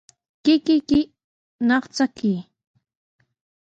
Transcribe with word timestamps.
Kikiyki 0.43 0.99
ñaqchakuy. 1.67 2.35